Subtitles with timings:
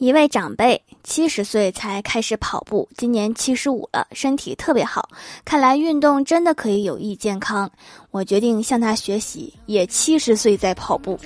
[0.00, 5.06] 一位长辈七十岁才开始跑步，今年七十五了，身体特别好。
[5.44, 7.70] 看来运动真的可以有益健康。
[8.10, 11.18] 我决定向他学习，也七十岁在跑步。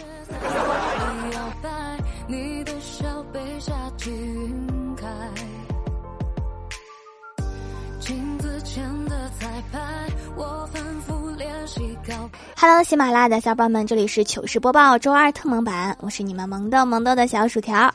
[12.56, 17.88] Hello，喜马拉雅的小伙伴们，这里是糗事播报周二特萌版，我是你们萌豆萌豆的小薯条。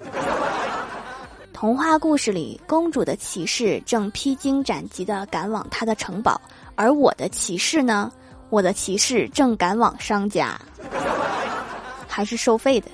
[1.59, 6.39] 童话故事里，公主的骑士正披荆斩棘的赶往她的城堡，
[6.75, 8.09] 而我的骑士呢？
[8.49, 10.57] 我的骑士正赶往商家，
[12.07, 12.89] 还是收费的。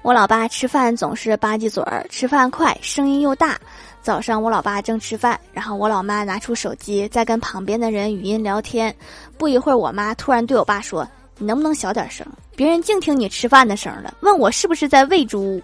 [0.00, 3.60] 我老爸吃饭总是吧唧嘴儿，吃饭快，声音又大。
[4.00, 8.96] 早上我老爸正吃饭，然后我老妈拿出手机在跟旁边的人语音聊天。
[9.36, 11.06] 不一会儿，我妈突然对我爸说。
[11.40, 12.26] 你能不能小点声？
[12.54, 14.12] 别人净听你吃饭的声了。
[14.20, 15.60] 问我是不是在喂猪？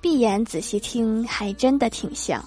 [0.00, 2.42] 闭眼仔细听，还真的挺像。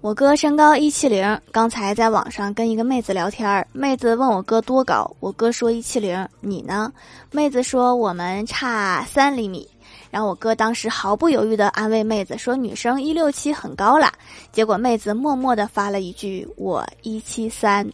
[0.00, 6.92] 我哥身高一七零，刚才在网上跟一个妹子聊天，妹子问我哥多高，我哥说一七零，你呢？
[7.30, 9.68] 妹子说我们差三厘米。
[10.10, 14.12] 然后我哥当时毫不犹豫地安慰妹子说：“女生一六七很高了。”
[14.52, 17.86] 结果妹子默默地发了一句：“我一七三。”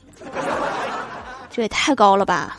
[1.51, 2.59] 这也太高了吧！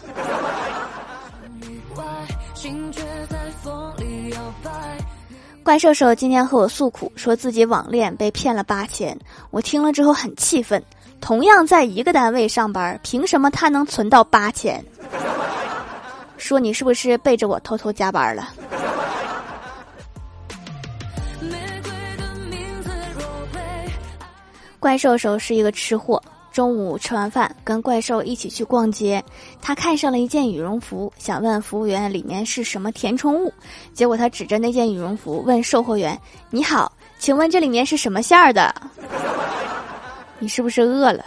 [5.64, 9.18] 怪兽兽今天和我诉苦，说自己网恋被骗了八千。
[9.50, 10.82] 我听了之后很气愤。
[11.20, 14.84] 同样在一个单位上班，凭什么他能存到八千？
[16.38, 18.54] 说你是不是背着我偷偷加班了？
[24.86, 29.24] 怪兽兽是一个吃货，中午吃完饭跟怪兽一起去逛街，
[29.60, 33.52] 他看上了一件羽绒服，想问服务员里面是什么填充物，
[33.96, 36.16] 结果他指着那件羽绒服问售货员
[36.52, 38.72] ：“你好，请问这里面是什么馅儿的？
[40.38, 41.26] 你是不是饿了？”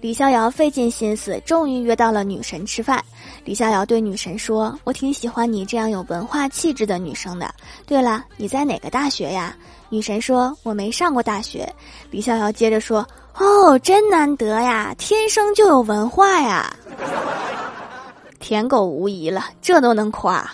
[0.00, 3.04] 李逍遥费尽心思，终于约到了女神吃饭。
[3.46, 7.48] 李逍遥对女神说：“我挺喜欢你这样有文化气质的女生的。
[7.86, 9.56] 对了，你在哪个大学呀？”
[9.88, 11.72] 女神说：“我没上过大学。”
[12.10, 13.06] 李逍遥接着说
[13.38, 16.74] ：“哦，真难得呀，天生就有文化呀。
[18.40, 20.50] ”舔狗无疑了，这都能夸。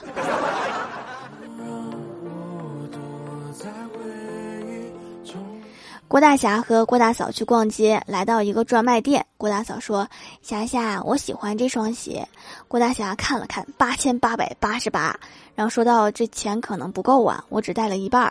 [6.13, 9.25] 郭大侠和郭大嫂去逛街，来到一个专卖店。
[9.39, 10.07] 郭大嫂说
[10.45, 12.29] ：“霞霞，我喜欢这双鞋。”
[12.69, 15.19] 郭大侠看了看，八千八百八十八，
[15.55, 18.31] 然后说到：“这钱可能不够啊，我只带了一半。”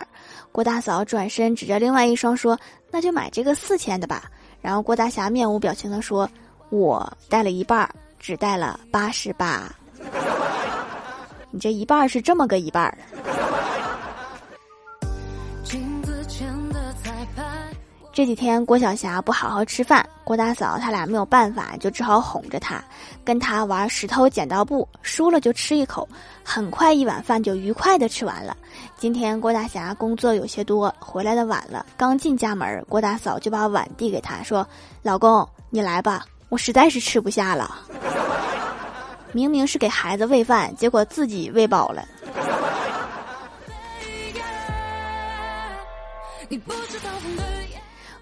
[0.52, 2.56] 郭大嫂转身指着另外一双说
[2.88, 4.30] ：“那就买这个四千的吧。”
[4.62, 6.30] 然后郭大侠面无表情地说
[6.70, 9.68] ：“我带了一半，只带了八十八。
[11.50, 12.96] 你这一半是这么个一半。”
[18.14, 22.84] 这几天郭晓霞不好好吃饭，郭大嫂他俩没有办法，就只好哄着她，
[23.24, 26.06] 跟她玩石头剪刀布，输了就吃一口，
[26.44, 28.54] 很快一碗饭就愉快的吃完了。
[28.98, 34.66] 今天郭大侠工作有些多，回来的晚了，刚进家门，郭大嫂就把碗递给他说
[35.02, 37.80] ：“老公，你来吧，我实在是吃不下了。”
[39.32, 42.06] 明明是给孩子喂饭，结果自己喂饱了。
[46.50, 47.08] 你不知道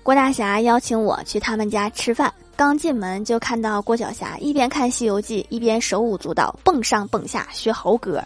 [0.03, 8.23] 郭大侠邀请我去他们家吃饭，刚进门就看到郭晓霞一边看《西游记》一边手舞足蹈，蹦上蹦下学猴歌。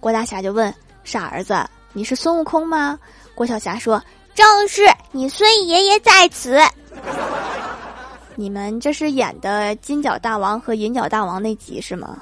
[0.00, 0.74] 郭大侠就问
[1.04, 1.54] ：“傻儿子，
[1.92, 2.98] 你是孙悟空吗？”
[3.36, 4.02] 郭晓霞说
[4.34, 6.58] ：“正是，你孙爷爷在此。
[8.34, 12.16] ”你们这是演的金角大王和银角大王那集是吗？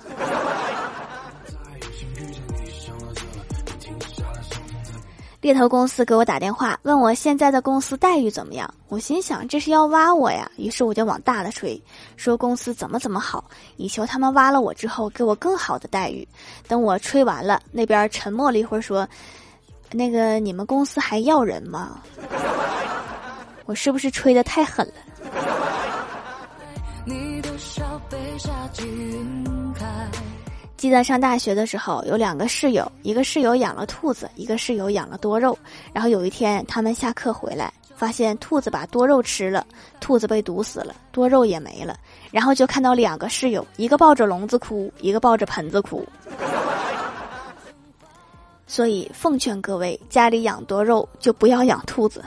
[5.46, 8.68] 猎头公司给我打电话，问我现在的公司待遇怎么样。
[8.88, 11.80] 我心想这是要挖我呀，于是我就往大了吹，
[12.16, 13.44] 说公司怎么怎么好，
[13.76, 16.26] 以求他们挖了我之后给我更好的待遇。
[16.66, 19.08] 等我吹完了，那边沉默了一会儿，说
[19.94, 22.00] ：“那个你们公司还要人吗？”
[23.66, 24.94] 我是不是吹的太狠了？
[30.86, 35.58] 记得上大学的时候，有两个室友，一个室友养了兔子，一个室友养了多肉。
[35.92, 39.66] 然后有一天，他们下课回来，发现兔子把多肉吃了，
[39.98, 41.96] 兔子被毒死了，多肉也没了。
[42.30, 46.06] 然后就看到两个室友，一个抱着笼子哭，一个抱着盆子哭。
[48.68, 52.24] 所以奉劝各位，家里养多肉就不要养兔子。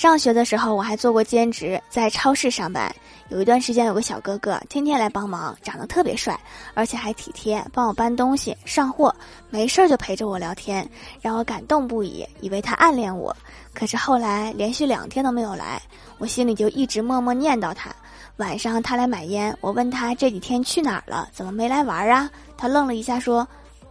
[0.00, 2.90] 上学的时候，我还做过兼职，在超市上班。
[3.28, 6.40] 有一段时间，有个小哥哥天天来帮忙，长得特别帅，
[6.72, 9.14] 而且还体贴，帮我搬东西、上货，
[9.50, 10.88] 没事儿就陪着我聊天，
[11.20, 13.36] 让我感动不已，以为他暗恋我。
[13.74, 15.78] 可是后来连续两天都没有来，
[16.16, 17.94] 我心里就一直默默念叨他。
[18.38, 22.30] 晚上他来买烟，我问他这几天去哪儿了，怎么没来玩啊？
[22.56, 23.46] 他愣了一下说：“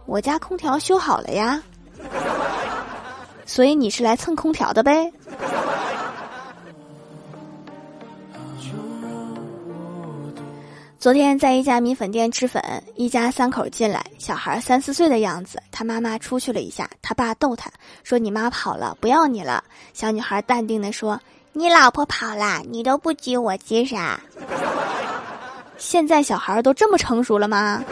[0.06, 1.62] 我家空调修好了呀。
[3.46, 5.08] ”所以你是来蹭空调的呗？
[11.00, 12.62] 昨天在一家米粉店吃粉，
[12.94, 17.70] 一家三口进来，小孩三四岁的样子，他妈妈出去了一下，他爸逗他
[18.04, 19.64] 说：“你妈跑了，不要你了。”
[19.94, 21.18] 小女孩淡定的说
[21.54, 24.20] ：“你老婆跑了，你都不急，我急啥？”
[25.78, 27.82] 现在小孩都这么成熟了吗？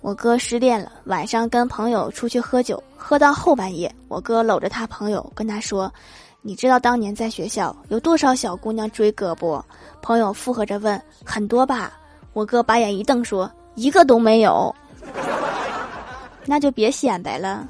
[0.00, 5.92] 我哥失恋了，晚上跟朋友出去喝酒，喝到后半夜，我哥搂着他朋友跟他说。
[6.40, 9.62] 你知道当年在学校有多少小姑娘追哥不？
[10.00, 11.92] 朋友附和着问：“很多吧？”
[12.32, 14.74] 我哥把眼一瞪说：“一个都没有。
[16.46, 17.66] ”那就别显摆了。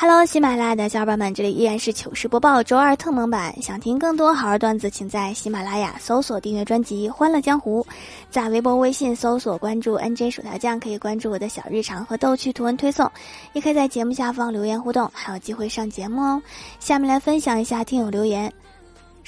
[0.00, 3.52] Hello，喜马拉雅的小伙伴们，这里依然是糗事播报周二特蒙版。
[3.60, 7.82] 想听更多好玩段子，请在喜马拉雅搜索订阅专辑《欢乐江湖》，
[8.30, 13.10] 在微博、微信搜索关注 NJ 薯条酱，可以关注我的小日常和逗趣图文推送，
[13.54, 16.40] 也可以在节目下方留言互动，还有机会上节目哦。
[16.78, 18.52] 下面来分享一下听友留言。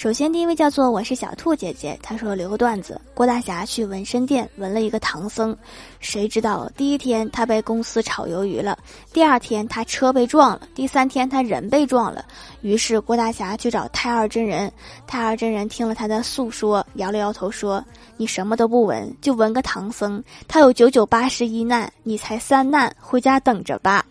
[0.01, 5.55] 首先，第一位叫做我是小兔姐姐，她说留个段子：郭大侠去纹身店纹了一个唐僧，
[5.99, 8.79] 谁知道第一天他被公司炒鱿鱼了，
[9.13, 12.25] 第二天他车被撞了，第三天他人被撞了。
[12.63, 14.73] 于是郭大侠去找太二真人，
[15.07, 17.85] 太二真人听了他的诉说，摇了摇头说
[18.17, 24.03] ：“你什么都不纹，就纹个唐僧，他有九九八十一难，你才三难，回家等着吧。”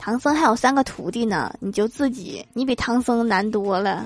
[0.00, 4.02] 唐僧还有三个徒弟呢，你就自己，你比唐僧难多了。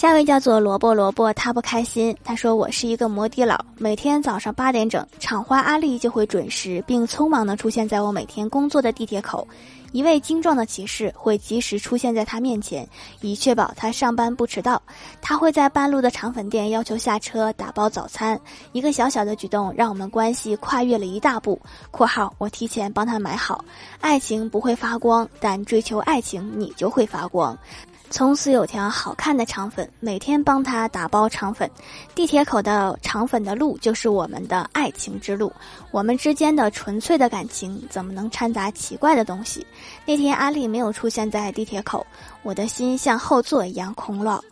[0.00, 2.16] 下位叫做萝卜萝卜，他不开心。
[2.24, 9.46] 他说：“我是一个摩的佬，每天早上八点整，厂花阿丽就会准时并匆忙地出现在我每天工作的地铁口。”
[9.92, 12.88] 一位精壮的骑士会及时出现在他面前，
[13.20, 14.80] 以确保他上班不迟到。
[15.20, 18.40] 他会在半路的肠粉店要求下车打包早餐。
[18.72, 21.60] 一个小小的举动，让我们关系跨越了一大步。
[21.90, 23.62] （括号我提前帮他买好。）
[24.00, 27.58] 爱情不会发光，但追求爱情你就会发光。
[28.10, 31.70] 从此有条好看的肠粉，每天帮他打包肠粉。
[32.12, 35.52] 地铁口的肠粉的路，就是我们的爱情之路。
[35.92, 39.64] 我们之间的纯粹的感情，怎么能掺杂奇怪的东西？
[40.04, 42.04] 那天阿丽没有出现在地铁口，
[42.42, 44.44] 我的心像后座一样空落。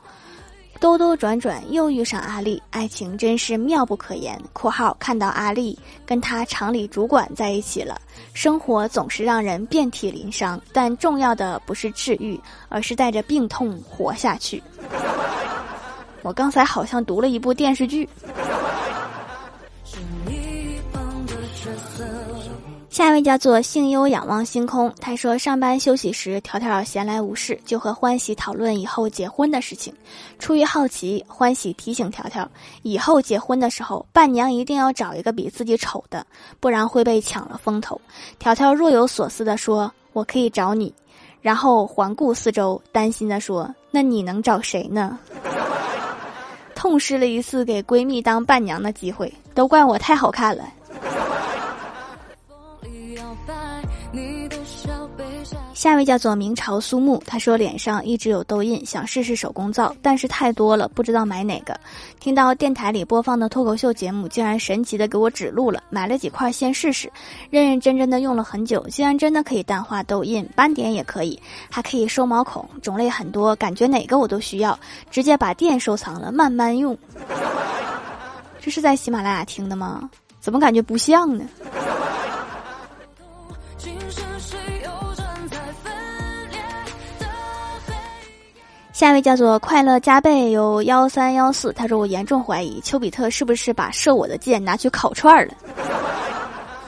[0.81, 4.41] 兜兜转转又遇上阿丽，爱情真是妙不可言。
[4.55, 5.77] （括号看到阿丽
[6.07, 8.01] 跟他厂里主管在一起了。）
[8.33, 14.63] 生活总是让人遍体鳞伤，但重要的不是治愈，而是带着病痛活下去。
[16.23, 18.09] 我刚才好像读了一部电视剧。
[22.99, 29.95] 下一位叫做幸优仰望星空，他说上班休息时，条条闲来无事就和欢喜讨论以后结婚的事情。
[30.41, 32.51] 出于好奇，欢喜提醒条条，
[32.83, 36.27] 以后结婚的时候，伴娘一定要找一个比自己丑的，
[36.59, 38.01] 不然会被抢了风头。
[38.41, 40.93] 条条若有所思地说：“我可以找你。”
[41.41, 45.17] 然后环顾四周，担心地说：“那你能找谁呢？”
[46.75, 50.65] 痛失了一次给闺蜜当伴娘的机会，都怪我太好看了。
[55.79, 61.73] 下一位叫做明朝苏木，他说脸上一直有痘印，想试试手工皂，但是太多了，不知道买哪个。
[62.19, 67.09] 听到电台里播放的脱口秀节目，竟然神奇的给我指路了，买了几块先试试，
[67.49, 74.77] 认认真真的用了很久，竟然真的可以淡化痘印，斑点也可以，还可以收毛孔，种类很多，感觉哪个我都需要，
[75.13, 76.99] 直接把店收藏了，慢慢用。
[78.61, 80.11] 这是在喜马拉雅听的吗？
[80.41, 81.45] 怎么感觉不像呢？
[88.99, 95.55] 下一位叫做快乐加倍有幺三幺四，他说我严重怀疑丘比特是不是把射我的箭拿去烤串了？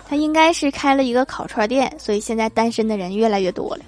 [0.08, 3.84] 他应该是开了一个烤串店，所以现在单身的人越来越多了。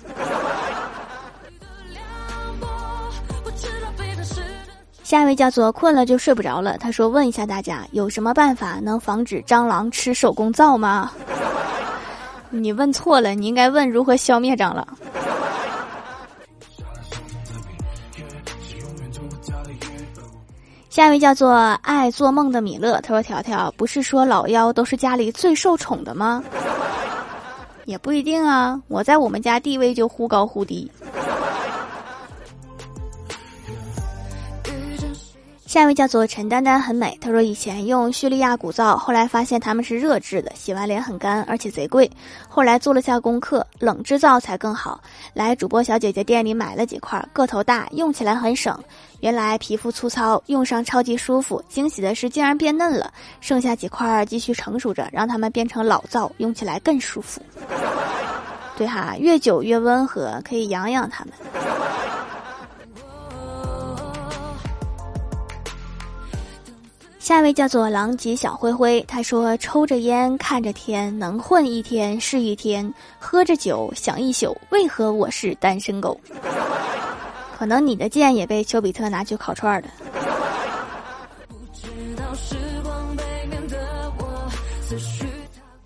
[5.03, 6.79] 下一位叫做困了就睡不着了。
[6.79, 11.11] 他说：“问一下大家，有什么办法能防止蟑螂吃手工皂吗？”
[12.51, 14.87] 你问错了，你应该问如何消灭蟑螂。
[20.93, 26.45] 下一位叫做爱做梦的米勒，他说：“条条不是说老妖都是家里最受宠的吗？
[27.87, 30.91] 也不一定啊，我在我们家地位就忽高忽低。”
[35.73, 37.17] 下一位叫做陈丹丹，很美。
[37.19, 42.11] 她说以前用叙利亚古皂，后来发现它们是热制的，洗完脸很干，而且贼贵。
[42.47, 45.01] 后来做了下功课，冷制皂才更好。
[45.33, 48.79] 来主播小姐姐店里买了几块，个头大，用起来很省。
[49.21, 51.65] 原来皮肤粗糙，用上超级舒服。
[51.71, 53.11] 惊喜的是，竟然变嫩了。
[53.41, 57.41] 剩下几块继续成熟着，让它们变成老皂，用起来更舒服。
[58.77, 61.33] 对哈，越久越温和，可以养养它们。
[67.33, 72.87] 下一位叫做狼藉小灰灰，他说：“抽着烟看着天，能混一天是一天；
[73.19, 76.21] 喝着酒想一宿，为何我是单身狗？”
[77.57, 79.89] 可能你的剑也被丘比特拿去烤串了。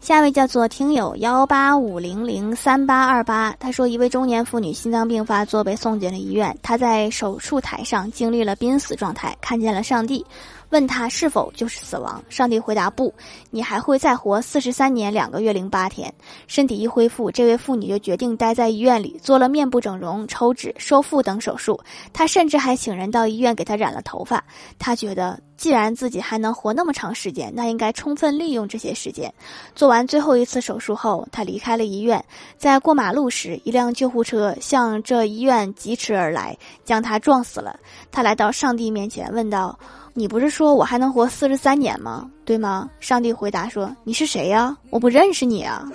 [0.00, 10.26] 下一位叫做听友幺八五零零三八二八，他说一位中年妇女心脏病发作被送进了医院，她在手术台上经历了濒死状态，看见了上帝。
[10.70, 12.22] 问他是否就是死亡？
[12.28, 13.14] 上帝回答不，
[13.50, 16.12] 你还会再活四十三年两个月零八天。
[16.46, 21.80] 身体一恢复，这位妇女就决定待在医院里，做了面部整容、抽脂、收腹等手术。
[22.12, 24.44] 她甚至还请人到医院给她染了头发。
[24.78, 29.32] 她觉得，既然自己还能活那么长时间，那应该充分利用这些时间。
[29.74, 32.22] 做完最后一次手术后，他离开了医院。
[32.58, 37.78] 在过马路时，一辆救护车向这医院疾驰而来，将他撞死了。
[38.12, 39.78] 他来到上帝面前，问道。
[40.18, 42.30] 你不是说我还能活四十三年吗？
[42.46, 42.88] 对吗？
[43.00, 44.74] 上帝回答说：“你是谁呀？
[44.88, 45.86] 我不认识你啊！”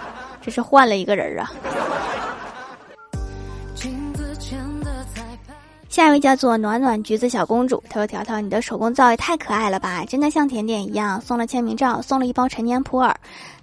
[0.40, 1.52] 这是换了一个人啊。
[5.96, 13.16] 下一位叫做暖暖橘子小公主，她说：“条条，你的手工皂也太可爱了吧，真的像甜点一样。”送了签名照，送了一包陈年普洱。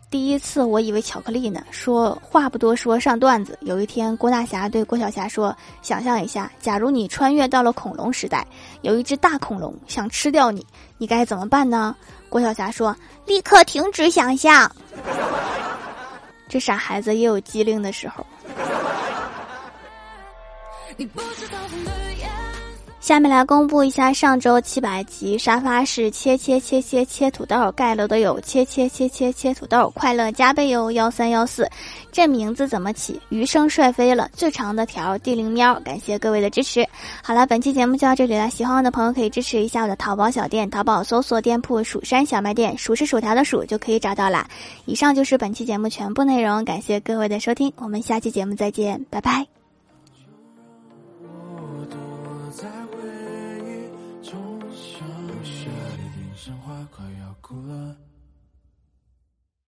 [0.10, 1.64] 第一次我以为巧克力呢。
[1.70, 3.56] 说话不多说，上段子。
[3.62, 8.44] 有一天，郭大侠对郭小霞说：“想象一下，假如你穿越到了恐龙时代，
[8.82, 10.66] 有一只大恐龙想吃掉你，
[10.98, 11.96] 你该怎么办呢？”
[12.30, 12.98] 郭小霞说
[13.28, 14.76] ：“立刻停止想象。”
[16.50, 18.26] 这傻孩子也有机灵的时候。
[23.00, 31.70] 下面来公布一下上周七百集沙发是切切切切切土豆盖楼的有切切切切切土豆快乐加倍哟幺三幺四，
[32.14, 33.20] 这名字怎么起？
[33.28, 36.88] 余生帅飞了，最长的条地灵喵，感谢各位的支持。
[37.22, 44.48] 好了，本期节目就到这里了，喜欢我的朋友可以支持一下我的淘宝小店，淘宝搜索店铺蜀山小卖店，数是薯条的数就可以找到啦。
[44.86, 49.63] 以上就是本期节目全部内容，感谢各位的收听，我们下期节目再见，拜拜。